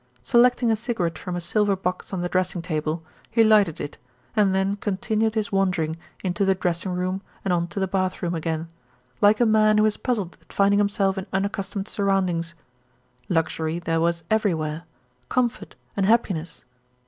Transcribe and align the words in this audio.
Selecting 0.23 0.71
a 0.71 0.75
cigarette 0.75 1.19
from 1.19 1.35
a 1.35 1.39
silver 1.39 1.75
box 1.75 2.11
on 2.11 2.21
the 2.21 2.27
dressing 2.27 2.63
table, 2.63 3.03
he 3.29 3.43
lighted 3.43 3.79
it, 3.79 3.99
and 4.35 4.55
then 4.55 4.75
continued 4.77 5.35
his 5.35 5.51
wandering, 5.51 5.95
into 6.23 6.43
the 6.43 6.55
dressing 6.55 6.91
room 6.93 7.21
and 7.45 7.53
on 7.53 7.67
to 7.67 7.79
the 7.79 7.87
bath 7.87 8.23
room 8.23 8.33
again, 8.33 8.67
like 9.21 9.39
a 9.39 9.45
man 9.45 9.77
who 9.77 9.85
is 9.85 9.97
puzzled 9.97 10.39
at 10.41 10.51
finding 10.51 10.79
himself 10.79 11.19
in 11.19 11.27
unaccustomed 11.31 11.87
surroundings. 11.87 12.55
Luxury 13.29 13.77
there 13.77 14.01
was 14.01 14.23
everywhere, 14.31 14.85
comfort 15.29 15.75
and 15.95 16.07
happiness. 16.07 16.63